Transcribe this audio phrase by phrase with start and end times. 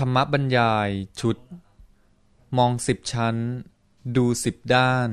[0.00, 1.36] ธรรมบรรยายชุด
[2.56, 3.36] มองสิบชั้น
[4.16, 5.10] ดูสิบด้าน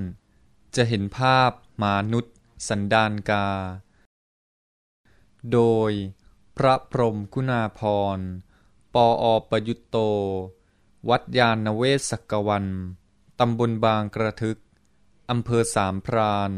[0.75, 2.36] จะเห็นภาพมานุษย์
[2.68, 3.48] สันดานกา
[5.52, 5.60] โด
[5.90, 5.92] ย
[6.58, 7.82] พระพรมกุณาพ
[8.18, 8.20] ร
[8.94, 9.98] ปออประยุตโต
[11.10, 12.65] วัดยาณเวศกวัน
[13.40, 14.60] ตำบลบางกระทึก
[15.29, 16.52] อำเภอสามพราน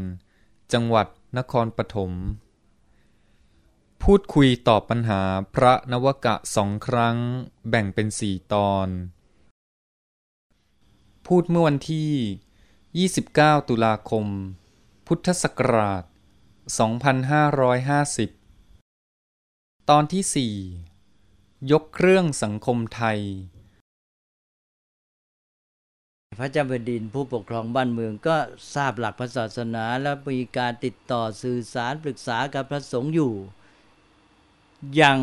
[0.72, 1.06] จังหวัด
[1.38, 2.12] นครปฐม
[4.02, 5.22] พูดคุยตอบปัญหา
[5.54, 7.16] พระนวกะสองครั้ง
[7.68, 8.88] แบ่งเป็นสี่ตอน
[11.26, 14.26] พูดเมื่อวันที่ 29 ตุลาคม
[15.06, 16.04] พุทธศักราช
[17.36, 20.54] 2550 ตอนที่สี่
[21.72, 23.20] ยกเครื่องสังคมไทย
[26.38, 28.36] พระเจ้าแผ่นดินผู้ปกครองบ้านเมืองก็
[28.74, 33.34] ทราบหลักพระศาสนาและมีการติดต่อสื่อสารปรึกษากับพระสงฆ์อยู่
[34.96, 35.18] อย่าง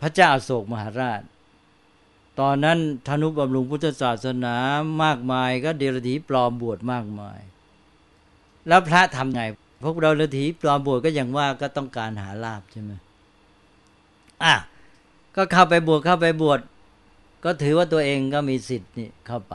[0.00, 1.22] พระเจ้าโศกมหาราช
[2.40, 4.54] ตอนนั้นธนุบำรุงพุทธศาสนา
[5.02, 7.40] มากมายก็เดรธีปลอมบวชมากมาย
[8.68, 9.42] แล้วพระทำไง
[9.82, 12.92] พวกเราเดรธีปลอมบวชก็อย่างว่าก็ต้องการหาลาบใช่ไหม
[14.44, 14.54] อะ
[15.36, 16.60] ก็เข้าไปบวชเข้าไปบวช
[17.44, 19.54] ก็ถือว่าตัวเองก็มีสิทธิ์นี่เข้าไป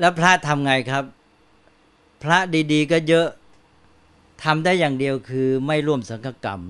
[0.00, 1.04] แล้วพระทำไงครับ
[2.22, 2.38] พระ
[2.72, 3.28] ดี ๆ ก็เยอะ
[4.44, 6.62] ทำได้อย่างเดียวคือไม่ร่วมสังฆกรรม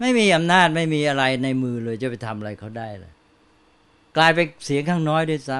[0.00, 3.12] ไม่มีอำนาจไม่มีอะไรในมือเลยจะไปทำอะไรเขาได้เลย
[4.16, 5.58] กลายเป็นเสียงข้างน้อยด้วยซ้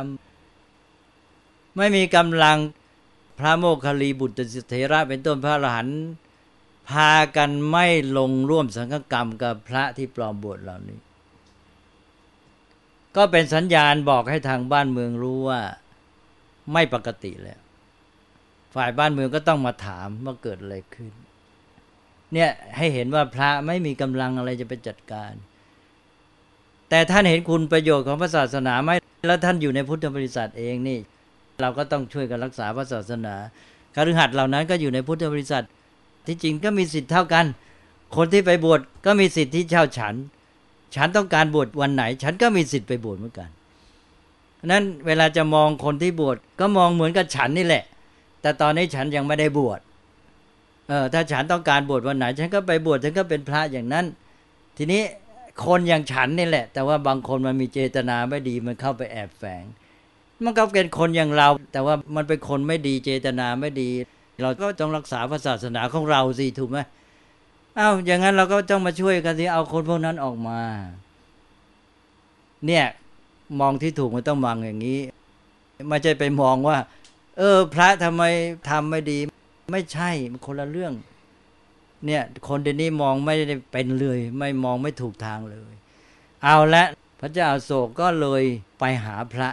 [0.88, 2.58] ำไม่มีกำลัง
[3.38, 6.00] พระโมคคัลลีบุตรสิเถระเป็นต้นพระอรหันต์
[6.91, 7.86] พากันไม่
[8.18, 10.98] ลงร่วมสังฆกรรมกับพระที่ปลอมบวชเหล่านี้
[13.16, 15.61] ก็เป็นสัญญาณบอกให้ทางบ้านเมืองรู้ว่า
[16.72, 17.61] ไม่ปกติแล้ว
[18.74, 21.12] ฝ่ายบ้านเมืองก็ต้องมาถามว่าเกิดอะไรขึ้น
[22.34, 25.33] เนี่ยให้เห็นว่าพระไม่มีกำลังอะไรจะไปจัดการ
[26.91, 28.91] แต่ท่านเห็นคุณประโยชน์ของพระศาสนาไหม
[29.28, 30.98] แล้วท่านอยู่ในพุทธบริษัทเองนี่
[31.62, 33.34] เราก็ต้องช่วยกันรักษาพระศาสนา
[33.95, 35.64] คฤหัสถ์เหล่านั้นก็อยู่ในพุทธบริษัท
[36.27, 37.46] ที่จริงก็มีสิทธิ์เท่ากัน
[38.17, 40.14] คนที่ไปบวชก็มีสิทธิ์ที่เช่าฉัน
[40.95, 43.48] ฉันต้องการบวชวันไหน ฉันก็มีสิทธิ์ไปบวชเหมือนกัน
[44.67, 47.85] นั้นเวลาจะมองคนที่บวชก็มองเหมือนกับฉันนี่แหละ
[48.42, 49.80] แต่ตอนนี้ฉันยังไม่ได้บวช
[50.90, 54.06] เออถ้าฉันต้องการบวชวันไหน ฉันก็ไปบวชฉันก็เป็นพระอย่างนั้น
[54.77, 55.02] ทีนี้
[55.64, 59.64] คนอย่างฉันนี่แหละ แต่ว่าบางคนมันมีเจตนาไม่ดีมันเข้าไปแอบแฝง
[60.45, 63.90] มันก็เป็นคนอย่างเรา แต่ว่ามันเป็นคนไม่ดีเจตนาไม่ดี
[64.42, 66.79] เราก็ต้องรักษาศาสนาของเราสิถูกไหม
[67.77, 70.61] เอา้าอย่างนั้นเราก็ต้องมาช่วยกันสิเอาคนพวกนั้นออกมา
[72.67, 72.86] เนี่ย
[73.61, 74.98] มองที่ถูกมันต้องมองอย่างนี้
[75.89, 76.79] ไม่ใช่ไปมองว่า
[77.39, 78.23] เออ พระทำไม
[78.68, 79.18] ทำไม่ดี
[79.70, 80.92] ไม่ใช่มันคนละเรื่อง
[82.07, 85.73] เนี่ยคนเดี๋ยวนี้มองไม่ได้เป็นเลย ไม่มองไม่ถูกทางเลย
[86.45, 86.85] เอาละ
[87.20, 88.42] พระเจ้าโศกก็เลย
[88.79, 89.48] ไปหาพระ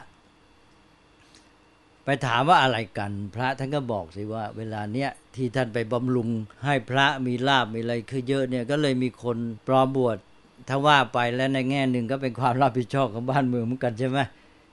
[2.05, 6.29] ไปถามว่าอะไรกัน พระท่านก็บอกสิว่า เวลาเนี้ยที่ท่านไปบำรุง
[6.65, 10.17] ให้พระมีลาบมีอะไรคือเยอะเนี่ยก็เลยมีคนปลอมบวช
[10.67, 14.19] ถ้าว่าไปแล้วในแง่หนึ่งก็เป็นความรับผิดชอบของบ้านเมืองเหมือนกันใช่ไหม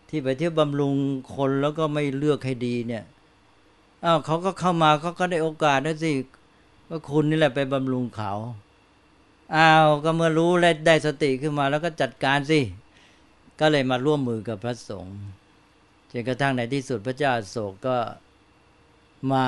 [0.08, 0.94] ที่ไปเที่ยวบำรุง
[1.36, 3.02] คนแล้วก็ไม่เลือกให้ดีเนี่ย
[4.04, 6.12] อ้าวเขาก็เข้ามาเขาก็ได้โอกาสนะสิ
[6.88, 8.32] ว่าคุณนี่แหละไปบำรุงเขา
[9.56, 12.60] อ้าวก็เมื่อรู้และได้สติขึ้นมาแล้วก็จัดการสิ
[13.60, 15.18] ก็เลยมาร่วมมือกับพระสงฆ์
[16.10, 17.96] จนกระทั่งในที่สุดพระเจ้าโศกก็
[19.32, 19.46] มา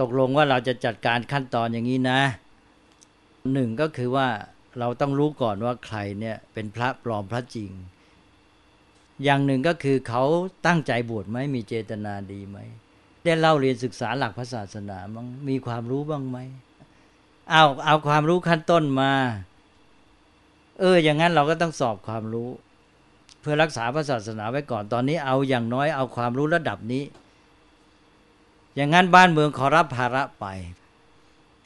[0.00, 2.20] ตกลงว่าเราจะจัดการขั้นตอนอย่างนี้นะ
[3.52, 4.28] หนึ่งก็คือว่า
[4.78, 7.70] เราต้องรู้ก่อนว่าใครเนี่ยเป็นพระปลอมพระจริง
[9.24, 10.22] อย่างหนึ่งก็คือเขา
[10.66, 12.58] ตั้งใจบวชไหมมีเจตนาดีไหม
[13.24, 16.38] ได้เล่าเรียนศึกษาหลักพระศาสนาบ้างมีความรู้บ้างไหม
[17.50, 19.12] เอาเอาความรู้ขั้นต้นมา
[20.80, 22.48] เออ อย่างนั้นเราก็ต้องสอบความรู้
[23.40, 27.04] เพื่อรักษาพระศาสนาไว้ก่อนตอนนี้ เอาอย่างน้อยเอาความรู้ระดับนี้
[28.76, 30.46] อย่างนั้นบ้านเมืองขอรับภาระไป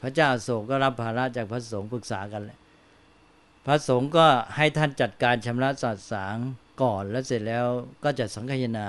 [0.01, 2.59] พระเจ้าโศกก็รับภาระจากพระสงฆ์ปรึกษากันแหละ
[3.65, 4.25] พระสงฆ์ก็
[4.55, 6.35] ให้ท่านจัดการชำระสัตสาง
[6.81, 7.65] ก่อนแล้วเสร็จแล้ว
[8.03, 8.87] ก็จะสังคายนา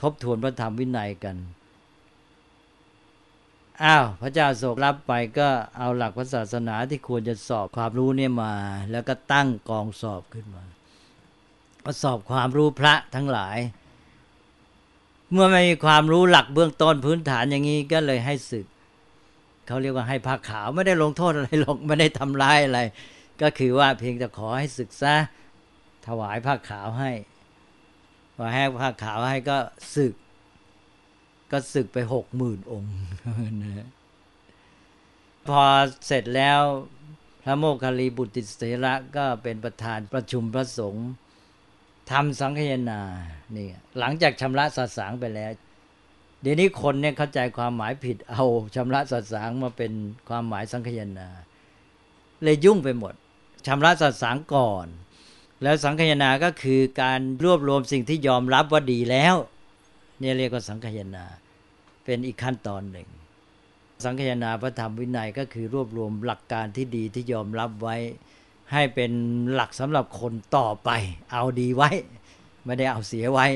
[0.00, 1.36] ทบทวนพระธรรมวินัยกัน
[3.82, 5.48] อ้าวพระเจ้าโศกรับไปก็
[5.78, 8.54] เอาหลักพระศาสนาที่ควรจะสอบความรู้เนี่ยมา
[8.90, 10.64] แล้วก็ตั้งกองสอบขึ้นมา
[11.84, 13.58] ก็สอบความรู้พระทั้งหลาย
[15.32, 18.66] เมื่อไม่มีความรู้หลักเบื้องต้นพื้นฐานอย่างนี้ก็เลยให้ศึก
[19.66, 22.80] เขาเรียกว่าให้ผ้าขาวไม่ได้ลงโทษอะไรหรอกไม่ได้ทำร้ายอะไร
[23.42, 25.14] ก็คือว่าเพียงแต่ขอให้ศึกษา
[26.06, 27.12] ถวายผ้าขาวให้
[28.36, 29.56] พอให้ผ้าขาวให้ก็
[29.94, 30.14] ศึก
[31.54, 32.94] ก็ศึกไปหกหมื่นองค์
[33.62, 33.88] นะ
[35.46, 35.62] พอ
[36.06, 36.60] เสร็จแล้ว
[37.44, 41.08] พระโมคคัลลีบุตรเสระก็เป็นประธานประชุมพระสงฆ์
[42.10, 43.00] ทำสังคยนา
[43.56, 43.68] นี่
[43.98, 45.52] หลังจากชำระสัตสางไปแล้ว
[46.42, 48.44] เดี๋ยวนี้คนเนี่ยเข้าใจความหมายผิดเอา
[48.76, 49.92] ชำระสัตสางมาเป็น
[50.28, 51.28] ความหมายสังคยนา
[52.42, 53.14] เลยยุ่งไปหมด
[53.66, 54.86] ชำระสัตสางก่อน
[55.62, 59.34] แล้วสังคยนาก็คือการรวบรวมสิ่งที่ยอมรับว่าดีแล้ว
[60.20, 61.24] เนี่ยเรียกว่าสังคยนา
[62.04, 63.08] เป็นอีกขั้นตอนหนึ่ง
[64.04, 67.96] สังคยนาพระธรรมวินัยก็คือรวบรวมหลักการที่ดีที่ยอมรับไว้
[68.72, 69.12] ให้เป็น
[69.52, 70.90] หลักสำหรับคนต่อไป
[71.32, 71.90] เอาดีไว้
[72.64, 73.46] ไม่ได้เอาเสียไว้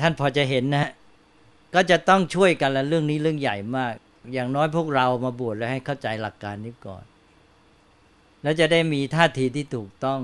[0.00, 0.90] ท่านพอจะเห็นนะ
[1.74, 3.92] ก็จะต้องช่วยกันละเรื่องนี้เรื่องใหญ่มาก
[4.32, 7.04] อย่างน้อยพวกเรามาบวชแล้วให้เข้าใจหลักการนี้ก่อน
[8.42, 10.20] แล้วจะได้มีท่าทีที่ถูกต้อง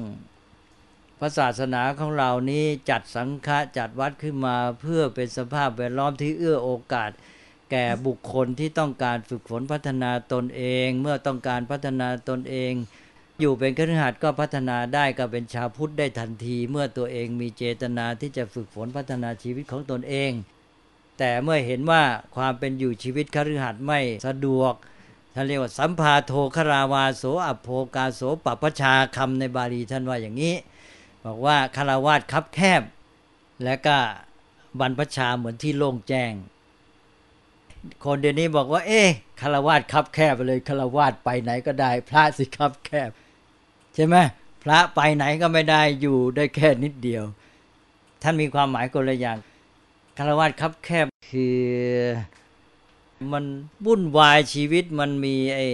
[1.19, 7.11] พระศาสนาของเรานี้จัดสังฆะจัดวัดขึ้นมาเพื่อเป็นสภาพแวดล้อมที่เอื้อโอกาส
[7.71, 12.73] แก่บุคคลที่ต้องการฝึกฝนพัฒนาตนเอง เมื่อต้องการพัฒนาตนเอง
[13.41, 20.31] อยู่เป็นคฤหัสถ์ก็พัฒนาได้ก็เป็นชาวพุทธได้ทันที เมื่อตัวเองมีเจตนาที่จะฝึกฝนพัฒนาชีวิตของตนเอง
[21.19, 22.03] แต่เมื่อเห็นว่า
[22.37, 24.75] ความเป็นอยู่ชีวิตคฤหัสถ์ไม่สะดวก
[25.35, 30.55] ท่านเรียกว่าสัมภาโทคราวาโสอัพโภกาโสปปชาคำในบาลีท่านว่าอย่างนี้
[31.25, 32.83] บอกว่าคารวาสคับแคบ
[33.65, 33.97] และก็
[34.81, 36.33] บรรพชาเหมือนที่โล่งแจ้ง
[38.05, 39.09] คนเดี๋ยวนี้บอกว่า เอ๊ะ
[39.41, 43.11] คารวาสคับแคบไปเลยคารวาสไปไหนก็ได้ พระสิคับแคบ
[43.95, 44.17] ใช่ไหม
[44.63, 47.25] พระไปไหนก็ไม่ได้อยู่ได้แค่นิดเดียว
[48.23, 49.39] ท่านมีความหมายคนละอย่าง
[50.19, 51.59] คารวาสคับแคบคือ
[53.33, 53.45] มัน
[53.87, 55.67] วุ่นวายชีวิตมันมีไอ้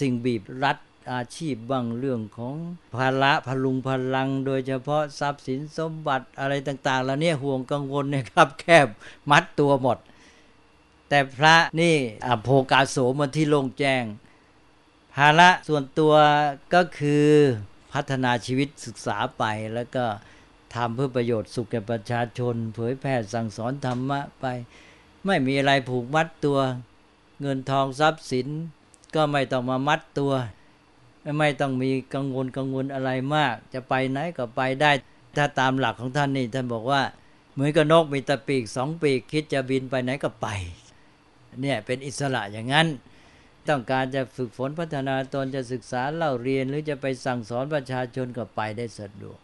[0.00, 0.78] สิ่งบีบรัด
[1.12, 2.54] อาชีพบ้างเรื่องของ
[2.94, 8.86] ภาระพลุงพลัง โดยเฉพาะทรัพย์สินสมบัติอะไรต่างๆแล้วเนี่ยห่วงกังวลเนี่ยครับ แคบ
[9.30, 9.98] มัดตัวหมด
[11.08, 11.96] แต่พระนี่
[12.26, 14.04] อโภกาโสมันที่โล่งแจ้ง
[15.16, 16.14] ภาระส่วนตัว
[16.74, 17.28] ก็คือ
[17.92, 19.44] พัฒนาชีวิตศึกษาไป
[19.74, 20.04] แล้วก็
[20.74, 24.44] ทำเพื่อประโยชน์สุขแก่ประชาชน เผยแผ่สั่งสอนธรรมะไป
[25.26, 26.58] ไม่มีอะไรผูกมัดตัว
[27.40, 28.48] เงินทองทรัพย์สิน
[29.14, 30.32] ก็ไม่ต้องมามัดตัว
[31.38, 34.90] ไม่ต้องมีกังวลกังวลอะไรมาก จะไปไหนก็ไปได้
[35.36, 37.02] ถ้าตามหลักของท่านนี่ท่านบอกว่า
[37.54, 40.48] เหมือนกับนกมีตะปีกสองปีก คิดจะบินไปไหนก็ไป
[41.60, 42.86] เนี่ยเป็นอิสระอย่างนั้น
[43.68, 49.38] ต้องการจะฝึกฝนพัฒนาตนจะศึกษาเล่าเรียนหรือจะไปสั่งสอนประชาชนก็ไปได้สะดวก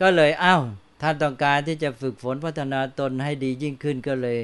[0.00, 0.56] ก็เลยเอา้า
[1.02, 4.38] ท่านต้องการที่จะฝึกฝนพัฒนาตนให้ดียิ่งขึ้นก็เลย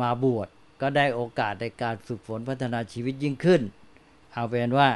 [0.00, 0.48] มาบวช
[0.80, 3.62] ก็ได้โอกาสในการฝึกฝนพัฒนาชีวิตยิ่งขึ้น
[4.32, 4.88] เอาเป็นว่า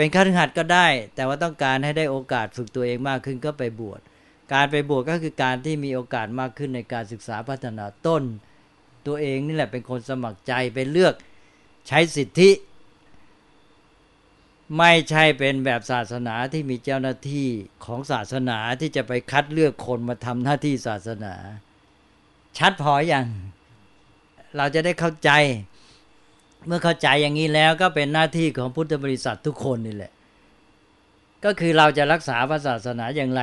[0.00, 4.00] เป็นข้าหัดก็ได้ แต่ว่าต้องการให้ได้โอกาสฝึกตัวเองมากขึ้นก็ไปบวช
[4.52, 8.22] การไปบวชก็คือการที่มีโอกาสมากขึ้นในการศึกษาพัฒนาต้น
[9.06, 11.14] ตัวเองนี่แหละเป็นคนสมัครใจไปเลือก
[11.88, 12.50] ใช้สิทธิ
[14.78, 17.48] ไม่ใช่เป็นแบบศาสนาที่มีเจ้าหน้าที่
[17.84, 21.34] ของศาสนาที่จะไปคัดเลือกคนมาทำหน้าที่ศาสนา
[22.58, 23.26] ชัดพออย่าง
[24.56, 25.30] เราจะได้เข้าใจ
[26.66, 30.12] เมื่อเข้าใจอย่างนี้แล้วก็เป็นหน้าที่ของพุทธบริษัททุกคนนี่แหละ
[31.44, 33.42] ก็คือเราจะรักษาพระศาสนาอย่างไร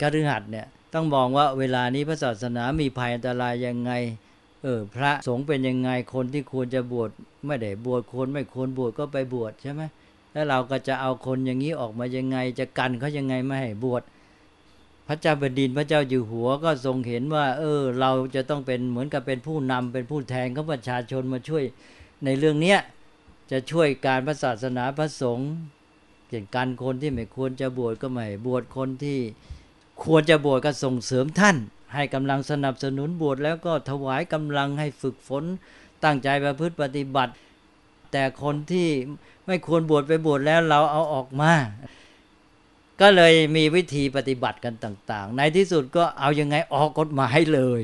[0.00, 3.92] กฤหัสเนี่ยต้องมองว่าเวลานี้พระศาสนามีภัยอันตรายยังไง
[4.62, 7.10] เออพระสงฆ์เป็นยังไงคนที่ควรจะบวช
[7.46, 9.82] ไม่ได้บวชคนไม่ควรบวชก็ไปบวชใช่ไหม
[10.32, 14.02] แล้วเราก็จะเอาคนอย่างนี้ออกมายังไง จะกันเขายังไงไม่ให้บวช
[15.08, 21.64] พระเจ้าแผ่นดินพระเจ้าอยู่หัวก็ทรงเห็นว่า เออ เราจะต้องเป็นเหมือนกับเป็นผู้นำเป็นผู้แทนของประชาชนมาช่วย
[22.24, 22.78] ในเรื่องเนี้ย
[23.50, 25.50] จะช่วยการพระศาสนาพระสงฆ์
[26.28, 29.18] เกี่ยการคนที่ไม่ควรจะบวชก็ไม่บวชคนที่
[30.04, 31.56] ควรจะบวชก็ส่งเสริมท่าน
[31.94, 35.44] ให้กำลังสนับสนุนบวชแล้วก็ถวายกำลังให้ฝึกฝน
[36.04, 37.32] ตั้งใจประพฤติปฏิบัติ
[38.12, 38.88] แต่คนที่
[39.46, 41.52] ไม่ควรบวชไปบวชแล้วเราเอาออกมา
[43.00, 47.82] ก็เลยมีวิธีปฏิบัติกันต่าง ๆ ในที่สุดก็เอาอยัางไงออกกฎหมายเลย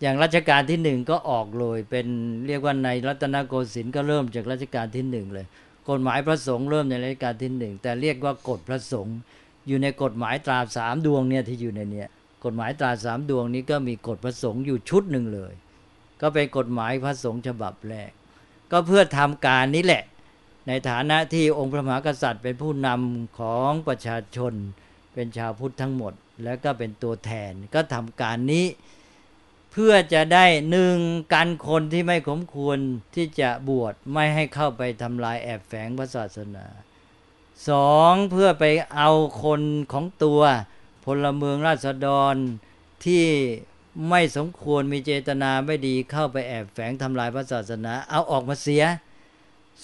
[0.00, 2.06] อย่างรัชกาลที่หนึ่งก็ออกเลย เป็น
[2.46, 5.46] เรียกว่าในรัตนโกสินทร์ก็เริ่มจากรัชกาลที่หนึ่งเลย
[5.90, 9.16] กฎหมายพระสงฆ์เริ่มในรัชกาลที่หนึ่งแต่เรียกว่ากฎพระสงฆ์
[9.66, 12.08] อยู่ในกฎหมายตราสามดวงเนี่ยที่อยู่ในเนี้ย
[12.44, 15.52] กฎหมายตราสามดวงนี้ก็มีกฎพระสงฆ์อยู่ชุดหนึ่งเลย
[16.20, 18.10] ก็เป็นกฎหมายพระสงฆ์ฉบับแรก
[18.72, 20.02] ก็เพื่อทำการนี้แหละ
[20.68, 24.52] ในฐานะที่องค์พระมหากษัตริย์เป็นผู้นำของประชาชน
[25.14, 26.12] เป็นชาวพุทธทั้งหมด
[26.44, 28.64] แล้วก็เป็นตัวแทนก็ทำการนี้
[29.72, 30.96] เพื่อจะได้หนึ่ง
[31.32, 32.78] กันคนที่ไม่สมควร
[33.14, 36.66] ที่จะบวชไม่ให้เข้าไปทำลายแอบแฝงพระศาสนา
[37.68, 39.10] สองเพื่อไปเอา
[39.44, 39.62] คน
[39.92, 40.42] ของตัว
[41.04, 42.34] พลเมืองราษฎร
[43.04, 43.24] ที่
[44.08, 48.84] ไม่สมควรมีเจตนาไม่ดีเข้าไปแอบแฝงทำลายพระศาสนา เอาออกมาเสีย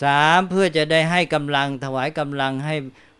[0.02, 2.74] สามเพื่อจะได้ให้กำลังถวายกำลังให้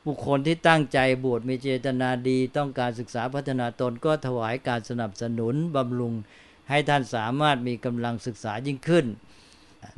[0.07, 6.15] บุคคลที่ตั้งใจบวชมีเจตนาดี ต้องการศึกษาพัฒนาตนก็ถวายการสนับสนุนบำรุง
[6.69, 9.07] ให้ท่านสามารถมีกำลังศึกษายิ่งขึ้น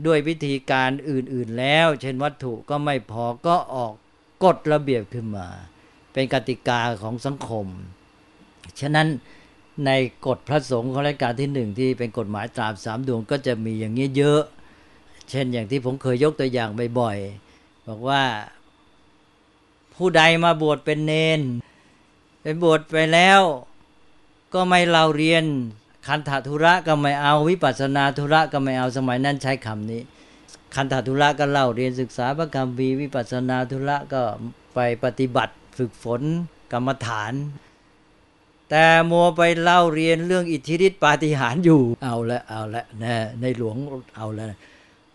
[0.07, 3.93] ด้วยวิธีการอื่นๆแล้ว เช่นวัตถุก็ไม่พอก็ออก
[4.45, 5.49] กฎระเบียบขึ้นมา
[6.13, 7.67] เป็นกติกาของสังคม
[8.81, 9.09] ฉะนั้น
[9.87, 9.91] ใน
[10.27, 14.43] กฎพระสงฆ์ของรายการที่หนึ่งที่เป็นกฎหมายตราบสามดวงก็จะมีอย่างนี้เยอะ
[15.31, 16.71] เช่นอย่างที่ผมเคยยกตัวอย่าง
[17.01, 18.23] บ่อยๆบอกว่า
[19.95, 21.41] ผู้ใดมาบวชเป็นเนน
[22.43, 23.41] เป็นบวชไปแล้ว
[24.55, 25.45] ก็ไม่เล่าเรียน
[26.07, 30.02] คันธทุระก็ไม่เอาวิปัสนาธุระก็ไม่เอาสมัยนั้นใช้คำนี้
[30.75, 34.23] คันธทุระก็เล่าเรียนศึกษาพระกรรมวีวิปัสนาธุระก็
[34.75, 36.23] ไปปฏิบัติฝึกฝน
[36.73, 37.33] กรรมฐาน
[38.71, 43.76] แต่มัวไปเล่าเรียนเรื่องอิทธิฤทธิปาฏิหาริย์อยู่เอาละเอาละนะในหลวง
[44.17, 44.45] เอาละ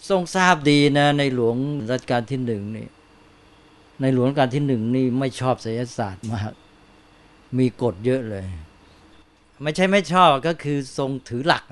[0.09, 1.55] ทรงทราบดีนะ ในหลวง
[1.91, 2.87] รัชกาลที่หนึ่งนี่
[4.01, 6.53] ในหลวงรัชกาลที่หนึ่งนี่ไม่ชอบศิลศาสตร์มาก
[7.57, 8.45] มีกฎเยอะเลย
[9.63, 11.63] ไม่ใช่ไม่ชอบก็คือทรงถือหลัก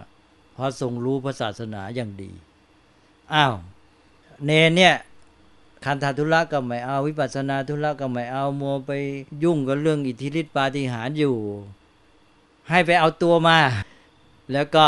[0.53, 2.31] เพราะทรงรู้พระศาสนาอย่างดี
[3.33, 3.53] อ้าว
[4.45, 4.95] เนเนี่ย
[5.85, 8.91] คันธทุระก็ไม่เอาวิปัสนาทุระก็ไม่เอามัวไป
[9.43, 11.35] ยุ่งกับเรื่องอิทธิฤทธิปาฏิหาริย์อยู่
[12.69, 13.57] ให้ไปเอาตัวมา
[14.53, 14.85] แล้วก็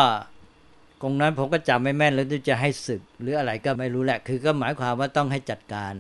[1.02, 5.94] ตรงนั้นผมก็จำไม่แม่นแล้วจะให้ศึก หรืออะไรก็ไม่รู้แหละ คือก็หมายความว่าต้องให้จัดการ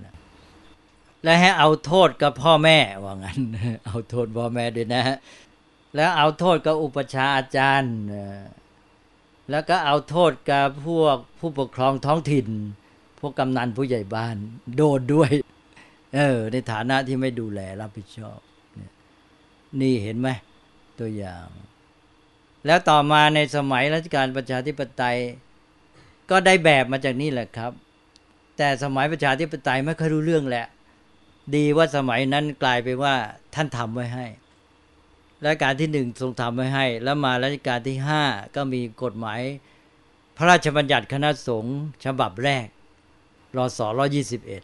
[1.23, 3.39] และให้เอาโทษกับพ่อแม่ว่างั้น
[3.85, 5.03] เอาโทษพ่อแม่ด้วยนะ
[5.95, 7.95] แล้วเอาโทษกับอุปชาอาจารย์
[9.51, 12.47] แล้วก็เอาโทษกับพวกผู้ปกครองท้องถิ่น
[13.19, 14.35] พวกกำนันผู้ใหญ่บ้าน
[14.75, 15.31] โดนด้วย
[16.15, 18.39] เออ ในฐานะที่ไม่ดูแลรับผิดชอบ
[19.81, 20.29] นี่เห็นไหม
[20.99, 21.47] ตัวอย่าง
[22.65, 25.17] แล้วต่อมาในสมัยรัชกาลประชาธิปไตย
[26.29, 27.71] ก็ได้แบบมาจากนี่แหละครับ
[28.57, 30.65] แต่สมัยประชาธิปไตยไม่เคยรู้เรื่องแหละ
[31.55, 33.15] ดีว่าสมัยนั้นกลายไปว่า
[33.55, 34.25] ท่านทำไว้ให้
[35.45, 38.23] รัชกาลที่หนึ่งทรงทำไว้ให้ แล้วมารัชกาลที่ห้า
[38.55, 39.39] ก็มีกฎหมาย
[40.37, 42.67] พระราชบัญญัติคณะสงฆ์ฉบับแรก
[43.57, 44.63] รอสอร้อยี่สิบเอ็ด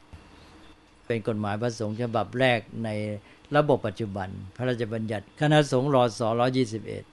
[1.08, 2.90] เป็นกฎหมายพระสงฆ์ฉบับแรกใน
[3.56, 7.04] ระบบปัจจุบัน พระราชบัญญัติคณะสงฆ์รอสอร้อยี่สิบเอ็ด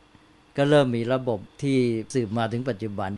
[0.56, 1.78] ก็เริ่มมีระบบที่
[2.14, 3.10] สืบมาถึงปัจจุบัน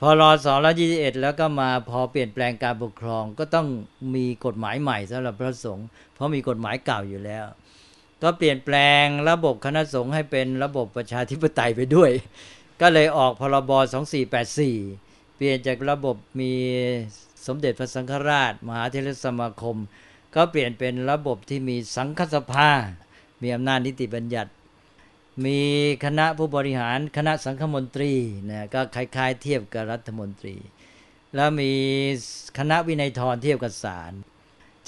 [0.00, 3.66] พอรอสอร้อยี่สิบเอ็ดแล้วก็มาพอเปลี่ยนแปลงการปกครองก็ต้อง
[4.14, 7.44] มีกฎหมายใหม่สำหรับพระสงฆ์เพราะมีกฎหมายเก่าอยู่แล้ว
[8.22, 12.10] ก็เปลี่ยนแปลงระบบคณะสงฆ์ให้เป็นระบบประชาธิปไตยไปด้วย
[12.80, 13.70] ก็เลยออกพรบ
[14.32, 16.52] 2484 เปลี่ยนจากระบบมี
[17.46, 19.76] สมเด็จพระสังฆราช มหาเทรสมาคม
[20.34, 22.70] ก็เปลี่ยนเป็นระบบที่มีสังฆสภา
[23.42, 24.50] มีอำนาจนิติบัญญัติ
[25.44, 25.60] มี
[26.04, 28.12] คณะผู้บริหารคณะสังฆมนตรี
[28.50, 30.56] นะก็คล้ายๆ เทียบกับรัฐมนตรี
[31.34, 31.72] แล้วมี
[32.58, 34.12] คณะวินัยทรเทียบกับศาล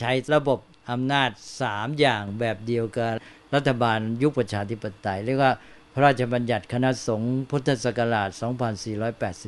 [0.00, 0.58] ใช้ระบบ
[0.90, 1.30] อำนาจ
[1.60, 3.10] สามอย่างแบบเดียวกับ
[3.54, 5.52] รัฐบาลยุคประชาธิปไตย เรียกว่า
[5.92, 8.30] พระราชบัญญัติคณะสงฆ์พุทธศักราช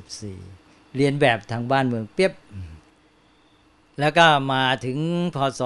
[0.08, 2.32] 2484 เรียนแบบทางบ้านเมืองเปียบ
[4.00, 4.98] แล้วก็มาถึง
[5.36, 5.60] พศ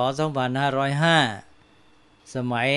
[0.75, 2.69] 2505 สมัย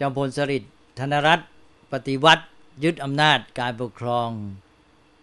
[0.00, 1.48] จอมพลสฤษดิ์ธนรัตน์
[1.92, 2.44] ปฏิวัติ
[2.84, 4.28] ยึดอำนาจการปกครอง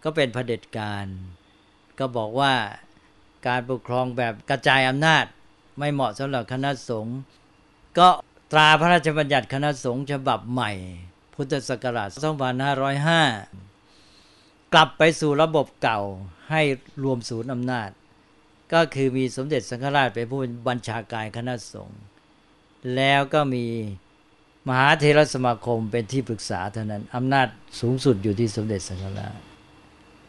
[0.04, 1.06] ก็เป็นเผด็จการ
[1.98, 2.54] ก็บอกว่า
[3.46, 5.24] การปกครองแบบกระจายอำนาจ
[5.78, 7.18] ไม่เหมาะสำหรับคณะสงฆ์
[7.98, 8.08] ก็
[8.52, 10.72] ตราพระราชบัญญัติคณะสงฆ์ฉบับใหม่
[11.34, 12.08] พุทธศักราช
[13.80, 16.00] 2505 กลับไปสู่ระบบเก่า
[16.50, 16.62] ให้
[17.02, 17.90] รวมศูนย์อำนาจ
[18.72, 22.00] ก็คือมีสมเด็จสังฆราชเป็นผู้บัญชาการคณะสงฆ์
[22.96, 23.64] แล้วก็มี
[24.68, 27.48] มหาเทรสมาคมเป็นที่ปรึกษาเท่านั้นอำนาจ
[27.80, 29.38] สูงสุดอยู่ที่สมเด็จสังฆราช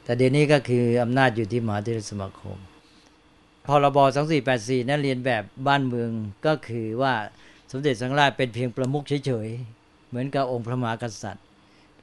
[0.04, 2.58] แต่เดี๋ยวนี้ก็คืออำนาจอยู่ที่มหาเทรสมาคม
[3.68, 3.98] พรบ
[4.44, 6.10] 2484 นั้นเรียนแบบบ้านเมือง
[6.46, 7.14] ก็คือว่า
[7.72, 11.46] สมเด็จสังฆราชเป็นเพียงประมุขเฉยๆ เหมือนกับองค์พระมหากษัตริย์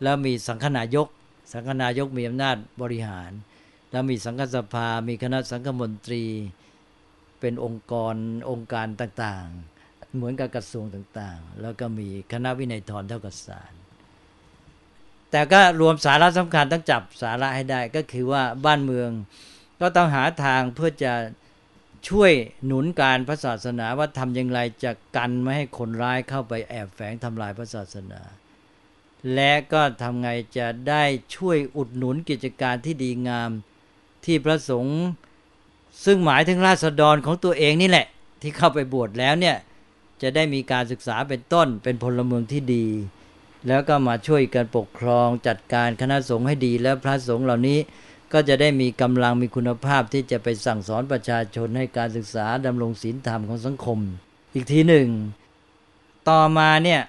[0.02, 1.08] แล้วมีสังฆนายก
[1.52, 3.30] สังฆนายกมีอำนาจบริหาร
[3.90, 6.24] แล้วมีสังฆสภา มีคณะสังฆมนตรี
[7.40, 8.14] เป็นองค์กร
[8.50, 13.72] องค์การต่างๆ เหมือนกับกระทรวงต่างๆ แล้วก็มีคณะวินัยทรเท่ากับศาล
[15.30, 19.10] แต่ก็รวมสาระสำคัญต้องจับสาระให้ได้ก็คือว่าบ้านเมือง
[19.80, 21.12] ก็ต้องหาทางเพื่อจะ
[22.08, 22.32] ช่วย
[22.66, 28.20] หนุนการพระศาสนาว่าทำอย่างไรจะกันไม่ให้คนร้ายเข้าไปแอบแฝงทำลายพระศาสนา
[29.34, 30.28] และก็ทำไง
[30.58, 31.04] จะได้
[31.36, 33.50] ช่วยอุดหนุนกิจการที่ดีงาม
[34.24, 35.00] ที่พระสงฆ์
[36.04, 38.06] ซึ่งหมายถึงราษฎรของตัวเองนี่แหละ
[38.42, 39.56] ที่เข้าไปบวชแล้วเนี่ย
[40.22, 42.86] จะได้มีการศึกษาเป็นต้นเป็นพลเมืองที่ดี
[43.68, 47.78] แล้วก็มาช่วยกันปกครองจัดการคณะสงฆ์ให้ดี แล้วพระสงฆ์เหล่านี้
[48.32, 53.98] ก็จะได้มีกำลังมีคุณภาพที่จะไปสั่งสอนประชาชนให้การศึกษาดำรงศีลธรรมของสังคม
[54.54, 55.08] อีกทีหนึ่ง
[56.28, 57.00] ต่อมาเนี่ย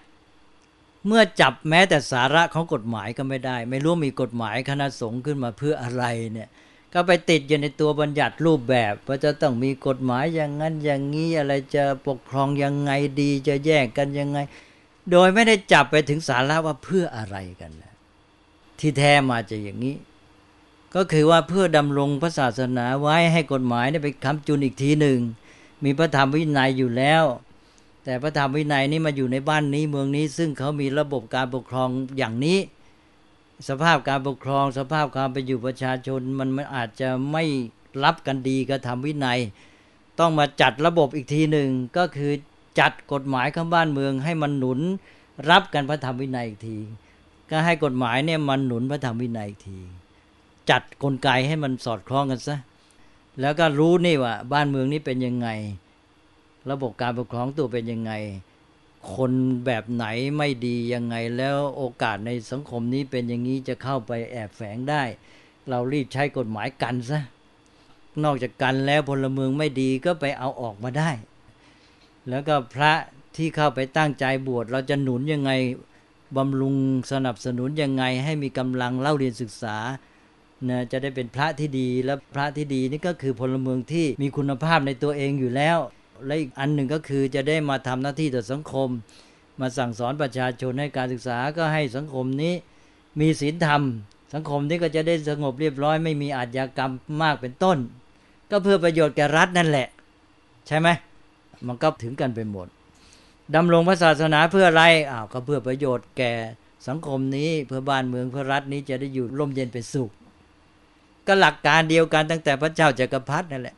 [1.07, 6.49] เมื่อจับแม้แต่สาระของกฎหมายก็ไม่ได้ ไม่รู้มีกฎหมายคณะสงฆ์ขึ้นมาเพื่ออะไรเนี่ย
[6.93, 14.39] ก็ไปติดอยู่ในตัวบัญญัติรูปแบบว่าจะต้องมีกฎหมายอย่างนั้นอย่างนี้อะไรจะปกครองยังไงดีจะแยกกันยังไง
[15.11, 17.93] โดยไม่ได้จับไปถึงสาระว่าเพื่ออะไรกันนะ
[18.79, 19.95] ที่แท้มาจะอย่างนี้
[20.95, 25.19] ก็คือว่าเพื่อดำรงพระศาสนาไว้ให้กฎหมายได้ไปคำจุนอีกทีหนึ่ง
[25.83, 27.23] มีพระธรรมวินัยอยู่แล้ว
[28.03, 32.59] แต่พระธรรมวินัยนี้มาอยู่ในบ้านนี้เมืองนี้ ซึ่งเขามีระบบการปกครองอย่างนี้
[33.67, 37.43] สภาพการปกครอง สภาพความเป็นอยู่ประชาชนมันมันอาจจะไม่
[38.03, 39.39] รับกันดีกับธรรมวินัย
[40.19, 42.31] ต้องมาจัดระบบอีกทีหนึ่งก็คือ
[42.79, 44.79] จัดกฎหมายข้าบ้านเมืองให้มันหนุน
[45.49, 46.77] รับกันพระธรรมวินัยอีกที
[47.49, 49.79] ก็ให้กฎหมายเนี่ยมันหนุนพระธรรมวินัยอีกที
[50.71, 52.57] จัดกลไกให้มันสอดคล้องกันซะ
[53.41, 55.49] แล้วก็รู้นี่ว่า บ้านเมืองนี้เป็นยังไง
[56.71, 58.13] ระบบการปกครองตัวเป็นยังไง
[59.15, 59.31] คน
[59.65, 60.05] แบบไหน
[60.37, 65.03] ไม่ดียังไง แล้วโอกาสในสังคมนี้เป็นอย่างนี้จะเข้าไปแอบแฝงได้
[65.69, 67.19] เรารีบใช้กฎหมายกันซะ
[68.23, 71.11] นอกจากกันแล้วพลเมืองไม่ดีก็ไปเอาออกมาได้
[72.29, 72.93] แล้วก็พระ
[73.35, 75.51] ที่เข้าไปตั้งใจบวชเราจะหนุนยังไง
[76.37, 76.75] บำรุง
[77.11, 79.77] สนับสนุนยังไงให้มีกำลังเล่าเรียนศึกษา
[80.69, 85.77] นะจะได้เป็นพระที่ดีแล้วพระที่ดีนี่ก็คือพลเมืองที่มีคุณภาพในตัวเองอยู่แล้ว
[86.25, 88.89] และอีกอันหนึ่งก็คือจะได้มาทำหน้าที่ต่อสังคม
[89.59, 92.53] มาสั่งสอนประชาชนให้การศึกษาก็ให้สังคมนี้
[93.19, 93.81] มีศีลธรรม
[94.33, 96.91] สังคมนี้ก็จะได้สงบเรียบร้อย ไม่มีอาชญากรรม
[97.21, 97.77] มากเป็นต้น
[98.49, 99.87] ก็เพื่อประโยชน์แก่รัฐนั่นแหละ
[100.67, 100.87] ใช่ไหม
[101.67, 102.67] มันก็ถึงกันไปหมด
[103.55, 106.33] ดำรงพระศาสนาเพื่ออะไรอ้าวก็เพื่อประโยชน์แก่
[106.87, 110.11] สังคมนี้เพื่อบ้านเมืองเพื่อรัฐนี้จะได้อยู่ร่มเย็นเป็นสุข
[111.27, 113.75] ก็หลักการเดียวกันตั้งแต่พระเจ้าจักรพรรดินั่นแหละ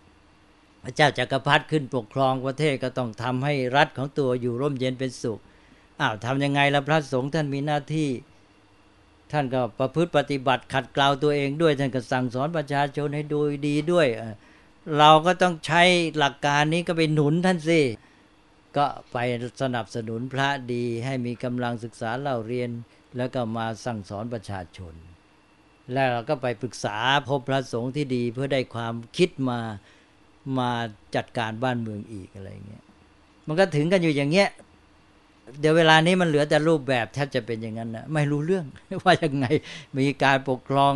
[0.84, 5.40] พระเจ้าจากักรพรรดิขึ้นปกครองประเทศก็ต้องทำให้รัฐของตัวอยู่ร่มเย็นเป็นสุข
[6.00, 8.10] อ้าวทำยังไงล่ะพระสงฆ์ท่านมีหน้าที่
[9.32, 14.08] ท่านก็ประพฤติปฏิบัติขัดเกลาตัวเองด้วยท่านก็สั่งสอนประชาชนให้ดูดีด้วย
[14.98, 15.84] เราก็ต้องใช้
[16.18, 17.82] หลักการนี้ก็ไปหนุนท่านสิ
[18.78, 19.18] ก็ไป
[19.62, 22.70] สนับสนุนพระดีให้มีกำลังศึกษาเล่าเรียน
[23.18, 24.94] แล้วก็มาสั่งสอนประชาชน
[25.92, 29.60] แล้วเราก็ไปปรึกษาพบพระสงฆ์ที่ดีเพื่อได้ความคิดมา
[30.58, 30.70] มา
[31.16, 32.84] จัดการบ้านเมืองอีกอะไรเงี้ย
[33.48, 34.50] มันก็ถึงกันอยู่อย่างเงี้ย
[35.60, 38.66] เดี๋ยวเวลานี้มันเหลือแต่รูปแบบแทบจะเป็นอย่างนั้นนะไม่รู้เรื่อง
[39.04, 39.46] ว่ายังไง
[39.98, 40.94] มีการปกครอง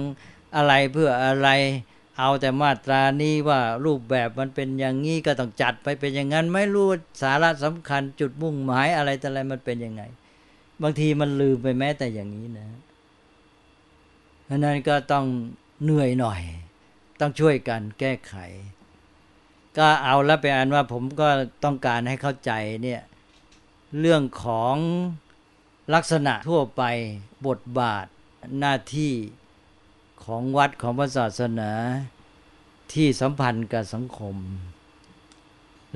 [0.55, 1.49] อะไรเพื่ออะไร
[2.19, 6.87] เอาแต่มาตรานี้ว่ารูปแบบมันเป็นอย่างนี้ก็ต้องจัดไปเป็นอย่างนั้น ไม่รู้
[7.21, 10.03] สาระสำคัญจุดมุ่งหมายอะไรแต่อะไรมันเป็นยังไง
[10.81, 12.67] บางทีมันลืมไปแม้แต่อย่างนี้นะ
[14.47, 15.25] เพราะนั้นก็ต้อง
[15.83, 16.41] เหนื่อยหน่อย
[17.19, 18.35] ต้องช่วยกันแก้ไข
[19.77, 21.29] ก็เอาแล้วไปอันว่าผมก็
[21.63, 22.51] ต้องการให้เข้าใจ
[22.83, 23.01] เนี่ย
[23.99, 24.75] เรื่องของ
[25.93, 26.83] ลักษณะทั่วไป
[27.47, 28.05] บทบาท
[28.59, 29.13] หน้าที่
[30.25, 31.71] ของวัดของพระศาสนา
[32.93, 34.35] ที่สัมพันธ์กับสังคม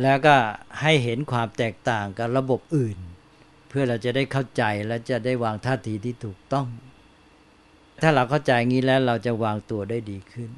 [0.01, 0.35] แล้วก็
[0.81, 2.97] ให้เห็นความแตกต่างกับระบบอื่น
[3.69, 6.67] เพื่อเราจะได้เข้าใจและจะได้วางท่าทีที่ถูกต้อง
[8.01, 10.49] ถ้าเราเข้าใจงี้แล้วเราจะวางตัวได้ดีขึ้น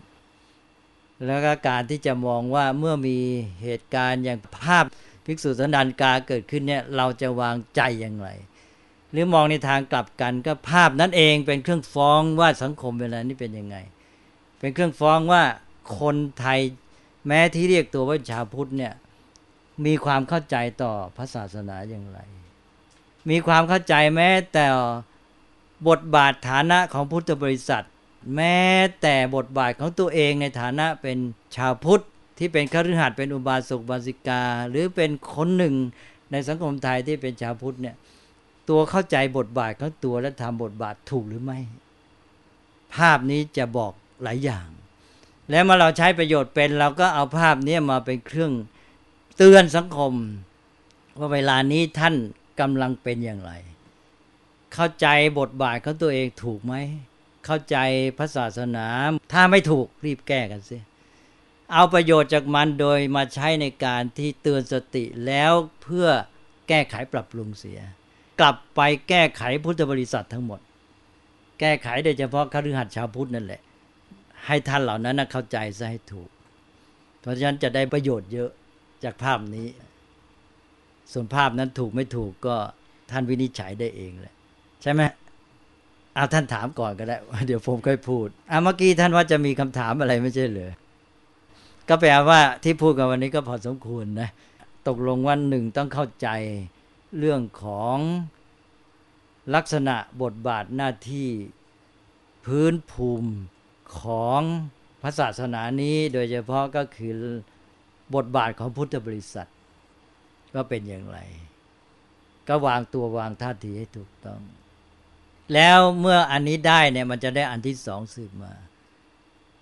[1.26, 3.18] แล้วก็การที่จะมองว่าเมื่อมี
[3.64, 4.86] เหตุการณ์อย่างภาพ
[5.26, 8.30] ภิกษุสันดานกาเกิดขึ้นเนี่ยเราจะวางใจอย่างไร
[9.12, 13.78] หรือมองในทางกลับกันก็ภาพนั้นเองเป็นเครื่องฟ้องว่าสังคมเวลานี้เป็นยังไง
[14.60, 15.44] เป็นเครื่องฟ้องว่า
[16.00, 16.60] คนไทย
[17.28, 18.94] แม้ที่เรียกตัวว่าชาวพุทธเนี่ย
[19.86, 22.20] มีความเข้าใจต่อพระศาสนาอย่างไร
[23.30, 24.66] มีความเข้าใจแม้แต่
[25.88, 27.86] บทบาทฐานะของพุทธบริษัท
[28.36, 28.60] แม้
[29.02, 31.18] แต่บทบาทของตัวเองในฐานะเป็น
[31.56, 32.04] ชาวพุทธ
[32.38, 35.76] ที่เป็นคฤหัสถ์เป็นอุบาสกบาสิกา หรือเป็นคนหนึ่ง
[36.32, 37.96] ในสังคมไทยที่เป็นชาวพุทธเนี่ย
[38.70, 41.60] ตัวเข้าใจบทบาทของตัวและทำบทบาทถูกหรือไม่
[42.96, 43.94] ภาพนี้จะบอก
[44.24, 44.68] หลายอย่าง
[45.50, 48.52] แล้วมาเราใช้ประโยชน์เป็น เราก็เอาภาพนี้มาเป็นเครื่อง
[49.38, 50.14] เตือนสังคม
[51.18, 52.16] ว่าเวลานี้ท่าน
[52.60, 53.52] กำลังเป็นอย่างไร
[54.74, 55.08] เข้าใจ
[55.40, 56.76] บทบาทของตัวเองถูกไหม
[57.46, 57.78] เข้าใจ
[58.18, 58.86] พระศาสนา
[59.34, 60.78] ถ้าไม่ถูกรีบแก้กันสิ
[61.74, 65.52] เอาประโยชน์จากมันโดยมาใช้ในการที่เตือนสติแล้ว
[65.84, 66.08] เพื่อ
[66.68, 67.80] แก้ไขปรับปรุงเสีย
[68.40, 70.60] กลับไปแก้ไขพุทธบริษัททั้งหมด
[71.60, 73.62] แก้ไขโดยเฉพาะคฤหัสถ์ชาวพุทธนั่นแหละ
[74.48, 76.30] ให้ท่านเหล่านั้นเข้าใจซะให้ถูก
[77.22, 78.50] เพราะฉะนั้นจะได้ประโยชน์เยอะ
[79.04, 79.68] จากภาพนี้
[81.12, 82.56] ส่วนภาพนั้นถูกไม่ถูกก็
[83.12, 84.36] ท่านวินิจฉัยได้เองแหละ
[84.84, 85.02] ใช่ไหม
[86.16, 87.18] เอาท่านถามก่อนก็ได้
[87.48, 90.72] เดี๋ยวผมค่อยพูดอ่าเมื่อกี้ท่านว่าจะมีคำถามอะไรไม่ใช่เหรอ
[91.90, 94.30] ก็แปลว่าที่พูดกันวันนี้ก็พอสมควรนะ
[94.88, 96.28] ตกลงวันหนึ่งต้องเข้าใจ
[97.20, 97.98] เรื่องของ
[99.56, 101.30] ลักษณะบทบาทหน้าที่
[102.46, 103.32] พื้นภูมิ
[104.00, 104.42] ของ
[105.02, 107.20] พระศาสนานี้โดยเฉพาะก็คือ
[108.16, 109.50] บทบาทของพุทธบริษัท
[110.54, 111.20] ว่าเป็นอย่างไร
[112.48, 114.42] ก็วางตัววางท่าทีให้ถูกต้อง
[115.54, 118.54] แล้วเมื่ออันนี้ได้เนี่ยมันจะได้อันที่สองสืบมา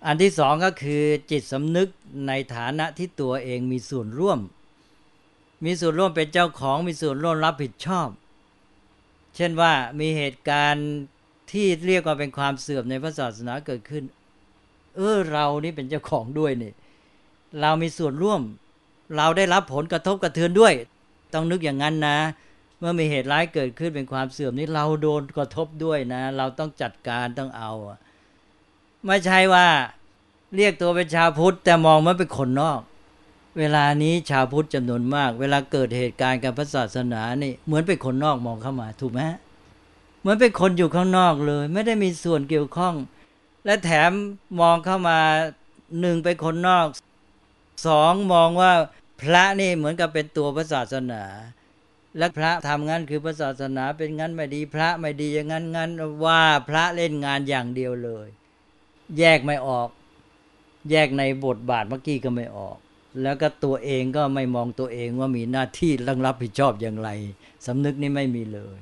[0.06, 1.88] อันที่สองก็คือจิตสำนึก
[2.28, 4.38] ในฐานะที่ตัวเองมีส่วนร่วม
[5.64, 8.08] มีส่วนร่วมเป็นเจ้าของมีส่วนร่วมรับผิดชอบ
[9.36, 10.88] เช่นว่ามีเหตุการณ์
[11.52, 14.04] ที่เรียกว่าเป็นความเสื่อมในพระศาสนาเกิดขึ้น
[14.96, 16.72] เออเรานี่เป็นเจ้าของด้วยนี่
[17.60, 18.40] เรามีส่วนร่วม
[19.16, 20.72] เราได้รับผลกระทบกระเทือนด้วย
[21.34, 22.18] ต้องนึกอย่างนั้นนะ
[22.82, 27.72] เมื่อมีเหตุร้ายเกิดขึ้นเป็นความเสื่อมนี้เราโดนกระทบด้วยนะ เราต้องจัดการต้องเอา
[29.06, 29.66] ไม่ใช่ว่า
[30.56, 32.80] เรียกตัวเป็นชาวพุทธ แต่มองมันเป็นคนนอก
[33.58, 39.20] เวลานี้ชาวพุทธจำนวนมาก เวลาเกิดเหตุการณ์กับพระศาสนานี่เหมือนเป็นคนนอกมองเข้ามา ถูกไหม
[40.20, 42.94] เหมือนเป็นคนอยู่ข้างนอกเลย ไม่ได้มีส่วนเกี่ยวข้อง
[43.64, 44.10] และแถม
[44.60, 45.18] มองเข้ามา
[46.00, 46.86] หนึ่งเป็นคนนอก
[47.86, 48.72] สองมองว่า
[49.20, 51.22] พระนี่เหมือนกับเป็นตัวพระศาสนา
[52.18, 55.90] และพระทำงั้นคือพระศาสนาเป็นงั้นไม่ดีพระไม่ดีอย่างนั้นงั้น
[56.24, 58.28] ว่าพระเล่นงานอย่างเดียวเลย
[59.18, 59.88] แยกไม่ออก
[60.90, 62.76] แยกในบทบาทเมื่อกี้ก็ไม่ออก
[63.22, 67.10] แล้วก็ตัวเองก็ไม่มองตัวเองว่ามีหน้าที่รังรับผิดชอบอย่างไร
[67.66, 68.78] สำนึกนี้ไม่มีเลย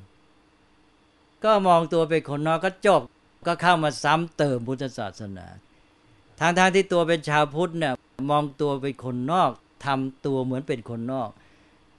[1.43, 3.01] ก็มองตัวเป็นคนนอกก็จบ
[3.47, 5.45] ก็เข้ามาซ้ำเติมพุทธศาสนา
[6.39, 7.93] ทางทางที่ตัวเป็นชาวพุทธเนี่ย
[8.31, 9.51] มองตัวเป็นคนนอก
[9.85, 11.29] ทำตัวเหมือนเป็นคนนอก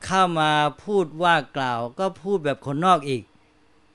[0.07, 0.51] เข้ามา
[0.85, 3.23] พูดว่ากล่าว ก็พูดแบบคนนอกอีก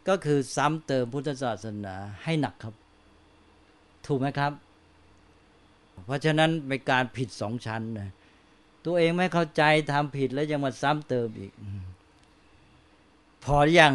[0.08, 2.76] ก็คือซ้ำเติมพุทธศาสนาให้หนักครับ
[4.06, 4.52] ถูกไหมครับ
[6.06, 8.10] เพราะฉะนั้นเป็นการผิดสองชั้นนะ
[8.86, 11.52] ตัวเองไม่เข้าใจทำผิดแล้วยังมาซ้ำเติมอีก
[13.43, 13.93] พออยัง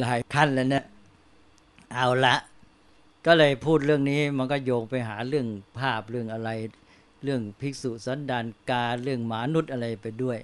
[0.00, 0.84] หลายขั้นแล้วเนี่ย
[1.94, 2.36] เอาละ
[3.26, 5.46] ก็เลยพูดเรื่องนี้มันก็โยงไปหาเรื่อง
[5.78, 6.50] ภาพเรื่องอะไร
[7.24, 10.38] เรื่องภิกษุสันดานกาเรื่องหมานุษย์อะไรไปด้วย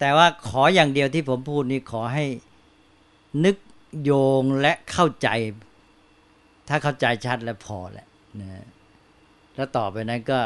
[0.00, 2.24] แต่ว่าขออย่างเดียวที่ผมพูดนี้ขอให้
[3.44, 3.56] นึก
[4.02, 5.28] โยงและเข้าใจ
[6.68, 8.06] ถ้าเข้าใจชัดแล้วพอแหละ
[8.40, 8.64] นะ
[9.56, 10.40] แล้วต่อไปนั้นก็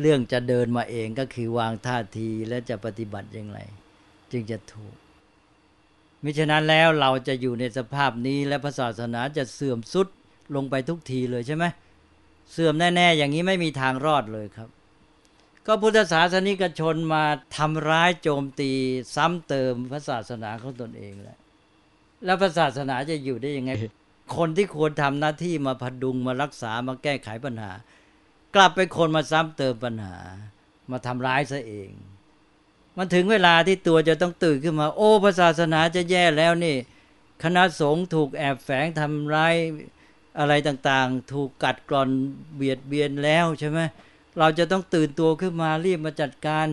[0.00, 3.58] เรื่องจะเดินมาเองก็คือวางท่าทีและจะปฏิบัติอย่างไร
[4.32, 4.94] จึงจะถูก
[6.22, 10.08] มิฉะนั้นแล้วเราจะอยู่ในสภาพนี้และพระศาสนาจะเสื่อมสุด
[10.54, 11.64] ลงไปทุกทีเลยใช่ไหม
[12.52, 14.68] เสื่อมแน่ ๆ อย่างนี้ไม่มีทางรอดเลยครับ
[15.66, 17.24] ก็พุทธศาสนิกชนมา
[17.56, 18.70] ทำร้ายโจมตี
[19.14, 21.38] ซ้ำเติมพระศาสนาของตนเองแล้ว
[22.24, 23.72] แล้วพระศาสนาจะอยู่ได้ยังไง
[24.36, 27.72] คนที่ควรทำหน้าที่มาพดุงมารักษามาแก้ไขปัญหา
[28.54, 30.16] กลับเป็นคนมาซ้ำเติมปัญหา
[30.90, 31.90] มาทำร้ายซะเอง
[32.96, 36.76] มันถึงเวลาที่ตัวจะต้องตื่นขึ้นมา โอ้ศาสนาจะแย่แล้วนี่
[37.42, 39.54] คณะสงฆ์ถูกแอบแฝงทำร้าย
[40.38, 42.10] อะไรต่างๆ ถูกกัดกร่อน
[42.56, 43.80] เบียดเบียนแล้วใช่ไหม
[44.38, 46.66] เราจะต้องตื่นตัวขึ้นมารีบมาจัดการ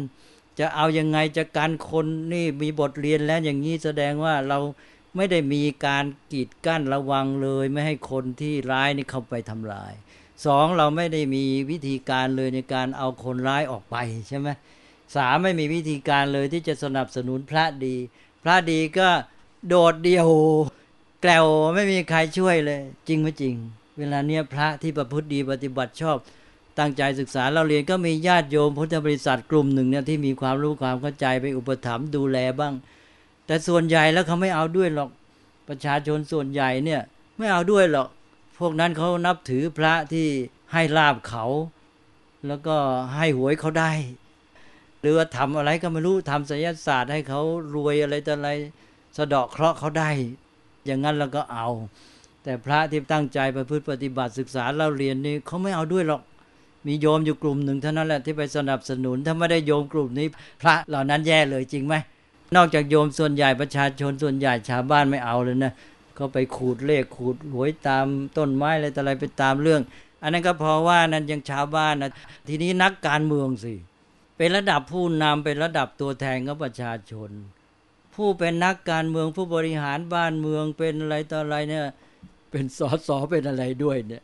[0.60, 4.60] จะเอายังไงจะการคนนี่มีบทเรียนแล้วอย่างนี้แสดงว่าเรา
[5.15, 9.93] ไม่ได้มีการกีดกั้นระวังเลย ไม่ให้คนที่ร้ายนี่เข้าไปทำลาย
[10.45, 13.95] สองเราไม่ได้มีวิธีการเลยในการเอาคนร้ายออกไป
[14.28, 14.47] ใช่ไหม
[15.15, 17.95] สามไม่มีวิธีการเลยที่จะสนับสนุนพระดี
[18.43, 19.10] พระดีก็
[19.67, 20.28] โดดเดียว
[21.21, 21.45] แกลว
[21.76, 23.56] ไม่มีใครช่วยเลย จริงไม่จริง
[23.97, 26.17] เวลาเนี้ยพระที่ประพฤติดีปฏิบัติชอบ
[26.79, 32.73] ตั้งใจศึกษาเราเรียนก็มีญาติโยมพุทธบริษัทกลุ่มหนึ่งเนี่ยที่มีความรู้ความเข้าใจไปอุปถัมภ์ดูแลบ้าง
[33.45, 35.09] แต่ส่วนใหญ่แล้วเขาไม่เอาด้วยหรอก
[35.67, 37.01] ประชาชนส่วนใหญ่เนี่ย
[37.38, 38.07] ไม่เอาด้วยหรอก
[38.59, 40.27] พวกนั้นเขานับถือพระที่
[40.73, 41.45] ให้ลาบเขา
[42.47, 42.75] แล้วก็
[43.15, 43.91] ให้หวยเขาได้
[44.99, 47.41] หรือว่าทำอะไรก็ไม่รู้ทำศิลศาสตร์ให้เขา
[47.75, 48.49] รวยอะไรต่ออะไร
[49.17, 50.09] สะเดาะเคราะห์เขาได้
[50.86, 51.67] อย่างนั้นเราก็เอา
[52.43, 56.21] แต่พระที่ตั้งใจไปพืชปฏิบัติศึกษาเราเรียนนี่เขาไม่เอาด้วยหรอก
[56.88, 60.28] มีโยมอยู่กลุ่มหนึ่งเท่านั้นแหละที่ไปสนับสนุน ถ้าไม่ได้โยมกลุ่มนี้
[60.62, 61.96] พระเหล่านั้นแย่เลยจริงไหม
[62.56, 65.74] นอกจากโยมส่วนใหญ่ประชาชนส่วนใหญ่ชาวบ้านไม่เอาเลยนะ
[66.17, 68.06] ก็ไปขูดเลขขูดหวยตาม
[68.38, 69.82] ต้นไม้อะไรต่ออะไรไปตามเรื่อง
[70.22, 72.12] อันนั้นก็เพราะว่านั้นยังชาวบ้านนะ
[72.48, 73.74] ทีนี้นักการเมืองสิ
[74.38, 77.30] เป็นระดับผู้นำเป็นระดับตัวแทนของประชาชน
[78.15, 81.84] ผู้เป็นนักการเมืองผู้บริหารบ้านเมืองเป็นอะไรต่ออะไรเนี่ย
[82.52, 84.24] เป็นสอสอเป็นอะไรด้วยเนี่ย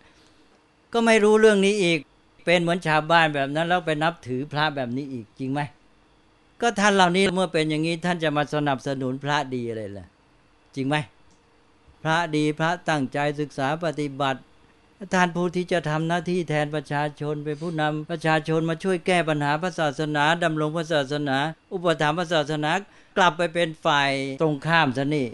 [0.94, 2.00] ก็ไม่รู้เรื่องนี้อีก
[2.46, 5.62] เป็นเหมือนชาวบ้านแบบนั้น แล้วไปนับถือพระแบบนี้อีกจริงไหม
[6.62, 10.06] ก็ท่านเหล่านี้เมื่อเป็นอย่างนี้ท่านจะมาสนับสนุนพระดีอะไรล่ะ
[10.76, 10.96] จริงไหม
[12.04, 14.40] พระดีพระตั้งใจศึกษาปฏิบัติ
[15.14, 21.38] ท่านผู้ที่จะทำหน้าที่แทนประชาชนเป็นผู้นำประชาชนมาช่วยแก้ปัญหาพระศาสนาดำรงพระศาสนา
[21.74, 22.72] อุปถัมภ์พระศาสนา
[23.18, 25.28] กลับไปเป็นฝ่ายตรงข้ามซะนี่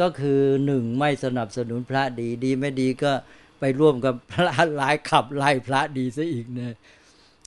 [0.00, 3.12] ก็คือหนึ่งไม่สนับสนุนพระดีดีไม่ดีก็
[3.60, 6.74] ไปร่วมกับพระหลายขับไล่พระดีซะอีกเนี่ย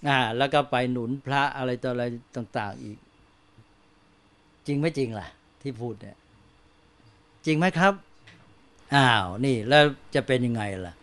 [0.07, 2.03] อ่า แล้วก็ไปหนุนพระอะไรต่ออะไร
[2.35, 2.97] ต่าง ๆ อีก
[4.67, 5.27] จริงไม่จริงล่ะ
[5.61, 6.17] ที่พูดเนี่ย
[7.45, 7.93] จริงไหมครับ
[8.95, 9.83] อ้าวนี่แล้ว
[10.15, 10.95] จะเป็นยังไงล่ะ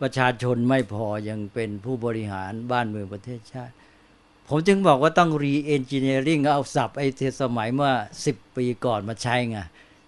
[0.00, 3.74] ประชาชนไม่พอยังเป็นผู้บริหารบ้านเมืองประเทศชาติ
[4.48, 7.92] ผมจึงบอกว่าต้องรีเอนจิเนียริงเอาศัพท์ไอ้เทสมัยเมื่อ
[8.24, 9.58] สิบปีก่อนมาใช้ไง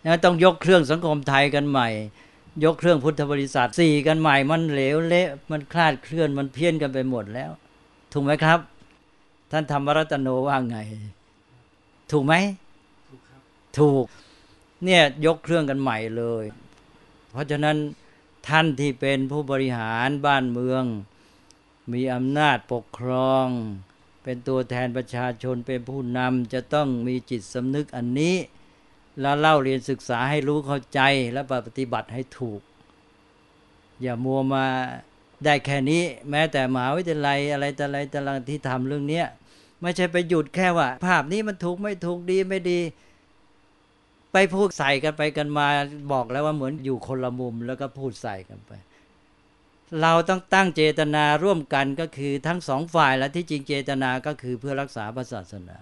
[0.04, 1.88] นะต้องยกเครื่องสังคมไทยกันใหม่
[2.64, 7.50] ยกเครื่องพุทธบริษัทสี่กันใหม่มันเหลวเละมันคลาดเคลื่อนมันเพี้ยนกันไปหมดแล้ว
[8.12, 8.58] ถูกไหมครับ
[9.50, 10.78] ท่านธรรมรัตโนว่าไง
[12.10, 12.34] ถูกไหม
[13.08, 13.40] ถูกครับ
[13.78, 14.04] ถูก
[14.84, 16.44] เนี่ยยกเครื่องกันใหม่เลย
[17.30, 17.76] เพราะฉะนั้น
[18.48, 20.84] ท่านที่เป็นผู้บริหารบ้านเมือง
[21.92, 23.46] มีอำนาจปกครอง
[24.22, 28.36] เป็นตัวแทนประชาชนเป็นผู้นำจะต้องมีจิตสำนึกอันนี้
[29.20, 31.00] แล้วเล่าเรียนศึกษาให้รู้เข้าใจ
[31.32, 32.60] และปฏิบัติให้ถูก
[34.02, 34.64] อย่ามัวมา
[35.44, 39.26] ได้แค่นี้ แม้แต่มหาวิทยาลัยอะไรแต่อะไรแต่ละที่ทำเรื่องเนี้ย
[39.82, 42.80] ไม่ใช่ไปหยุดแค่ว่า ภาพนี้มันถูกไม่ถูกดีไม่ดี
[44.32, 45.66] ไปพูดใส่กันไปกันมา
[46.12, 48.72] บอกแล้วว่าเหมือนอยู่คนละมุมแล้วก็พูดใส่กันไป
[50.02, 55.78] เราต้องตั้งเจตนาร่วมกันก็คือทั้งสองฝ่ายและที่จริงเจตนาก็คือเพื่อรักษาศาสนา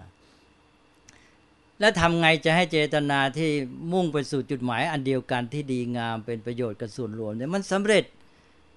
[1.81, 3.49] แล้วทำไงจะให้เจตนาที่
[3.91, 8.03] มุ่งไปสู่จุดหมายอันเดียวกันที่ดีงามเป็นประโยชน์กับส่วนรวมเนี่ยมันสำเร็จ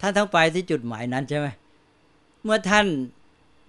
[0.01, 1.47] ท่านทั้งไปที่จุดหมายนั้นใช่ไหม
[2.43, 2.87] เมื่อท่าน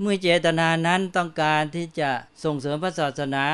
[0.02, 2.10] เมื่อเจตนานั้นต้องการที่จะ
[2.44, 3.46] ส่งเสริมพระศาสนา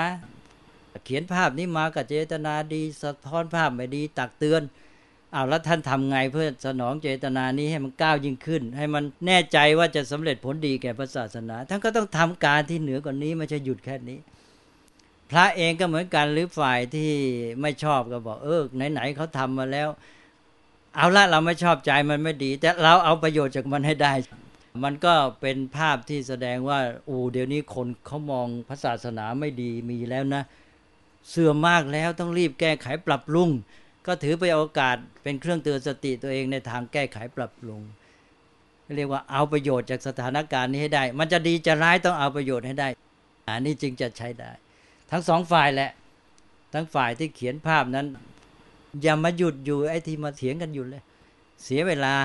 [1.06, 4.62] เขียนภาพนี้มากับเจตนาดีสะท้อนภาพไม่ดีตักเตือน
[5.34, 14.20] เอาแล้วท่านทำไงเพื่อสนองเจตนานี้ให้มันก้าวยิ่งขึ้น ให้มันแน่ใจว่าจะสำเร็จผลดีแก่พระศาสนา ท่านก็ต้องทำการที่เหนือกว่านี้ไม่ใช่หยุดแค่นี้
[15.32, 17.12] พระเองก็เหมือนกันหรือฝ่ายที่
[17.62, 19.90] ไม่ชอบก็บอก เออไหนๆเขาทำมาแล้ว
[20.96, 24.14] เอาละเราไม่ชอบใจมันไม่ดี แต่เราเอาประโยชน์จากมันให้ได้
[24.84, 30.44] มันก็เป็นภาพที่แสดงว่าอูเดี๋ยวนี้คนเขามองพระศาสนาไม่ดีมีแล้วนะ
[31.30, 33.50] เสื่อมมากแล้วต้องรีบแก้ไขปรับปรุง
[34.08, 37.82] ก็ถือไปโอกาสเป็นเครื่องเตือนสติตัวเองในทางแก้ไขปรับปรุง
[38.96, 42.88] เรียกว่าเอาประโยชน์จากสถานการณ์นี้ให้ได้ มันจะดีจะร้ายต้องเอาประโยชน์ให้ได้
[43.48, 44.52] อันนี้จึงจะใช้ได้
[45.12, 45.92] ทั้งสองฝ่ายแหละ
[46.74, 48.08] ทั้งฝ่ายที่เขียนภาพนั้น
[49.02, 51.04] อย่ามาหยุดอยู่ไอ้ที่มาเถียงกันอยู่เลย
[51.64, 52.16] เสียเวลา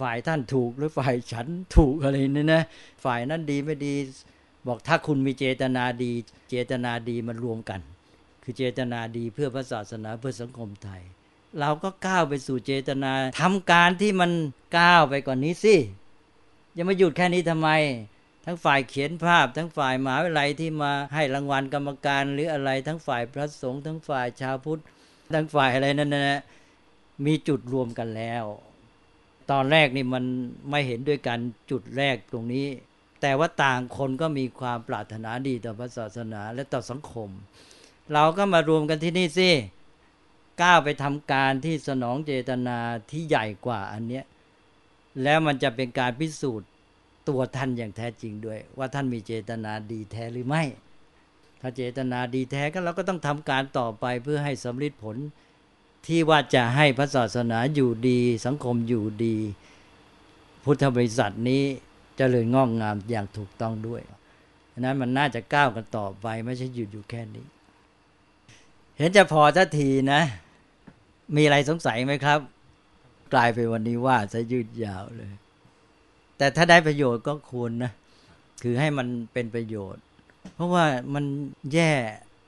[0.00, 2.62] ฝ่ายท่านถูกหรือฝ่ายฉันถูกอะไรนี่นะ
[3.04, 3.94] ฝ่ายนั้นดีไม่ดี
[4.66, 6.12] บอกถ้าคุณมีเจตนาดี
[6.50, 7.80] เจตนาดีมันรวมกัน
[8.42, 11.02] คือเจตนาดีเพื่อพระศาสนาเพื่อสังคมไทย
[11.60, 14.30] เราก็ก้าวไปสู่เจตนาทำการที่มัน
[14.78, 15.76] ก้าวไปกว่านนี้สิ
[16.74, 17.68] อย่ามาหยุดแค่นี้ทำไม
[18.44, 24.82] ทั้งฝ่ายเขียนภาพ ทั้งฝ่ายมหาวิทยาลัยที่มาให้รางวัลกรรมการหรืออะไร ทั้งฝ่ายพระสงฆ์ทั้งฝ่ายชาวพุทธ
[25.34, 26.40] ทั้งฝ่ายอะไรนั่นนะ
[27.26, 28.44] มีจุดรวมกันแล้ว
[29.50, 30.24] ตอนแรกนี่มัน
[30.70, 31.38] ไม่เห็นด้วยกัน
[31.70, 32.66] จุดแรกตรงนี้
[33.20, 37.30] แต่ว่าต่างคนก็มีความปรารถนาดีต่อพระศาสนาและต่อสังคม
[38.12, 39.50] เราก็มารวมกันที่นี่สิ
[40.62, 42.78] ก้าวไปทำการที่สนองเจตนา
[43.10, 44.24] ที่ใหญ่กว่าอันเนี้ย
[45.22, 46.68] แล้วมันจะเป็นการพิสูจน์
[47.28, 50.62] ตัวท่านอย่างแท้จริงด้วย ว่าท่านมีเจตนาดีแท้หรือไม่
[51.60, 55.16] ถ้าเจตนาดีแท้ก็เราก็ต้องทำการต่อไปเพื่อให้สำลิดผล
[56.06, 59.36] ที่ว่าจะให้พระศาสนาอยู่ดี สังคมอยู่ดี
[60.64, 64.02] พุทธบริษัทนี้จเจริญงอกงามอย่างถูกต้องด้วย
[64.78, 67.46] นั้นมันน่าจะก้าวกันต่อไปไม่ใช่หยุดอยู่แค่นี้
[68.98, 70.20] เห็นจะพอทัทีนะ
[71.36, 72.38] มีอะไรสงสัยไหมครับ
[73.32, 75.30] กลายไปวันนี้ว่าจะยืดยาวเลย
[76.38, 77.92] แต่ถ้าได้ประโยชน์ก็ควรนะ
[78.62, 80.02] คือให้มันเป็นประโยชน์
[80.54, 81.24] เพราะว่ามัน
[81.72, 81.92] แย่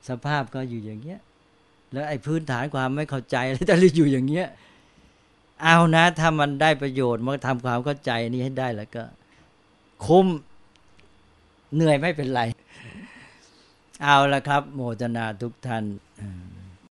[0.09, 1.19] สภาพก็อยู่อย่างเงี้ย
[1.93, 4.47] แล้วไอ้พื้นฐานความไม่เข้าใจอะไรแต่อยู่อย่างเงี้ย
[5.63, 9.03] เอานะ ถ้ามันได้ประโยชน์มันทำความเข้าใจนี้ให้ได้แล้วก็
[10.05, 10.27] คุ้ม
[11.73, 12.41] เหนื่อยไม่เป็นไร
[14.03, 15.83] เอาละครับ โมทนาทุกท่าน